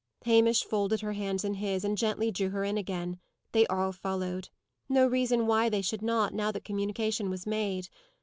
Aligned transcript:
Hamish 0.25 0.63
folded 0.63 1.01
her 1.01 1.13
hands 1.13 1.45
in 1.45 1.53
his, 1.53 1.85
and 1.85 1.95
gently 1.95 2.31
drew 2.31 2.49
her 2.49 2.63
in 2.63 2.75
again. 2.75 3.19
They 3.51 3.67
all 3.67 3.91
followed. 3.91 4.49
No 4.89 5.05
reason 5.05 5.45
why 5.45 5.69
they 5.69 5.83
should 5.83 6.01
not, 6.01 6.33
now 6.33 6.47
that 6.47 6.53
the 6.63 6.65
communication 6.65 7.29
was 7.29 7.45
made. 7.45 7.87